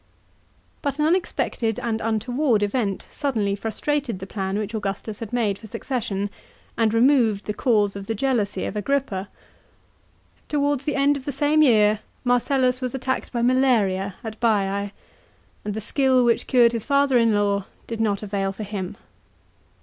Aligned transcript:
But 0.81 0.97
an 0.97 1.05
unexpected 1.05 1.77
and 1.77 2.01
untoward 2.01 2.63
event 2.63 3.05
suddenly 3.11 3.55
frustrated 3.55 4.17
the 4.17 4.25
plan 4.25 4.57
which 4.57 4.73
Augustus 4.73 5.19
had 5.19 5.31
made 5.31 5.59
for 5.59 5.67
the 5.67 5.67
succession, 5.67 6.31
and 6.75 6.91
removed 6.91 7.45
the 7.45 7.53
cause 7.53 7.95
of 7.95 8.07
the 8.07 8.15
jealousy 8.15 8.65
of 8.65 8.75
Agrippa. 8.75 9.29
Towards 10.49 10.85
the 10.85 10.95
end 10.95 11.17
of 11.17 11.25
the 11.25 11.31
same 11.31 11.61
year, 11.61 11.99
Marcellus 12.23 12.81
was 12.81 12.95
attacked 12.95 13.31
by 13.31 13.43
malaria 13.43 14.15
at 14.23 14.39
Baiee, 14.39 14.89
and 15.63 15.75
the 15.75 15.79
skill 15.81 16.25
which 16.25 16.47
cured 16.47 16.71
his 16.71 16.83
father 16.83 17.19
in 17.19 17.35
law 17.35 17.65
did 17.85 18.01
not 18.01 18.23
avail 18.23 18.51
for 18.51 18.63
him. 18.63 18.97